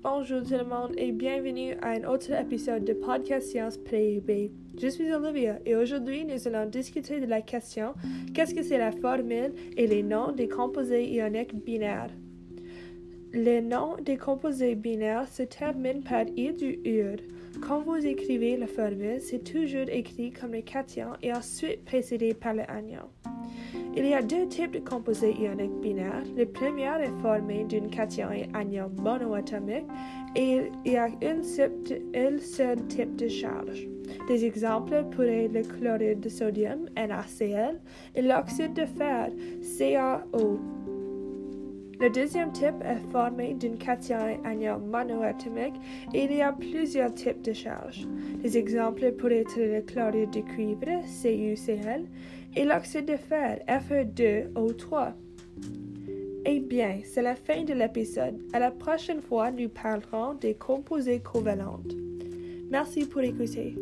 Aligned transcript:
Bonjour 0.00 0.44
tout 0.44 0.54
le 0.54 0.64
monde 0.64 0.92
et 0.96 1.10
bienvenue 1.10 1.74
à 1.82 1.88
un 1.88 2.04
autre 2.04 2.30
épisode 2.30 2.84
de 2.84 2.92
Podcast 2.92 3.48
Sciences 3.48 3.78
Pré-UB. 3.78 4.30
Je 4.80 4.86
suis 4.86 5.12
Olivia 5.12 5.58
et 5.66 5.74
aujourd'hui 5.74 6.24
nous 6.24 6.46
allons 6.46 6.70
discuter 6.70 7.18
de 7.18 7.26
la 7.26 7.42
question 7.42 7.94
qu'est-ce 8.32 8.54
que 8.54 8.62
c'est 8.62 8.78
la 8.78 8.92
formule 8.92 9.52
et 9.76 9.88
les 9.88 10.04
noms 10.04 10.30
des 10.30 10.46
composés 10.46 11.04
ioniques 11.10 11.64
binaires? 11.64 12.12
Les 13.32 13.60
noms 13.60 13.96
des 14.00 14.16
composés 14.16 14.76
binaires 14.76 15.26
se 15.26 15.42
terminent 15.42 16.02
par 16.02 16.26
i 16.36 16.52
du 16.52 16.78
ur. 16.84 17.16
Quand 17.60 17.80
vous 17.80 18.06
écrivez 18.06 18.56
la 18.56 18.68
formule, 18.68 19.20
c'est 19.20 19.42
toujours 19.42 19.88
écrit 19.88 20.30
comme 20.30 20.52
le 20.52 20.60
cation 20.60 21.14
et 21.24 21.32
ensuite 21.32 21.84
précédé 21.84 22.34
par 22.34 22.54
le 22.54 22.70
anion. 22.70 23.08
Il 23.96 24.06
y 24.06 24.14
a 24.14 24.22
deux 24.22 24.46
types 24.48 24.72
de 24.72 24.78
composés 24.78 25.34
ioniques 25.38 25.80
binaires. 25.80 26.22
Le 26.36 26.44
premier 26.46 27.02
est 27.02 27.22
formé 27.22 27.64
d'un 27.64 27.88
cation 27.88 28.30
et 28.30 28.48
anion 28.54 28.90
monoatomique 28.96 29.86
et 30.36 30.70
il 30.84 30.92
y 30.92 30.96
a 30.96 31.08
un 31.22 31.42
seul 31.42 32.86
type 32.88 33.16
de 33.16 33.28
charge. 33.28 33.88
Des 34.28 34.44
exemples 34.44 35.04
pourraient 35.10 35.48
le 35.48 35.62
chlorure 35.62 36.16
de 36.16 36.28
sodium, 36.28 36.88
NaCl, 36.96 37.80
et 38.14 38.22
l'oxyde 38.22 38.74
de 38.74 38.86
fer, 38.86 39.30
CaO. 39.78 40.58
Le 42.00 42.10
deuxième 42.10 42.52
type 42.52 42.80
est 42.84 43.10
formé 43.10 43.54
d'un 43.54 43.74
cation 43.74 44.40
anion 44.44 44.78
monoatomique 44.78 45.74
et 46.14 46.24
il 46.24 46.36
y 46.36 46.42
a 46.42 46.52
plusieurs 46.52 47.12
types 47.12 47.42
de 47.42 47.52
charges. 47.52 48.06
Des 48.40 48.56
exemples 48.56 49.10
pourraient 49.12 49.40
être 49.40 49.56
le 49.58 49.80
chlorure 49.80 50.28
de 50.28 50.40
cuivre, 50.40 51.02
CuCl, 51.22 52.04
et 52.54 52.64
l'oxyde 52.64 53.06
de 53.06 53.16
fer, 53.16 53.58
Fe2O3. 53.66 55.12
Eh 56.46 56.60
bien, 56.60 57.00
c'est 57.04 57.22
la 57.22 57.34
fin 57.34 57.64
de 57.64 57.74
l'épisode. 57.74 58.40
À 58.52 58.60
la 58.60 58.70
prochaine 58.70 59.20
fois, 59.20 59.50
nous 59.50 59.68
parlerons 59.68 60.34
des 60.34 60.54
composés 60.54 61.20
covalents. 61.20 61.82
Merci 62.70 63.06
pour 63.06 63.22
écouter. 63.22 63.74